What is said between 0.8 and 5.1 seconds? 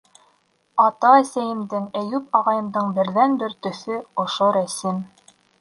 -Ата-әсәйемдең, Әйүп ағайымдың берҙән-бер төҫө- ошо рәсем.